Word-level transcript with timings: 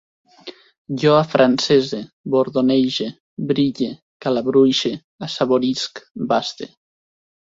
Jo 1.01 1.11
afrancese, 1.17 1.99
bordonege, 2.35 3.09
brille, 3.51 3.91
calabruixe, 4.27 4.93
assaborisc, 5.29 6.05
baste 6.33 6.69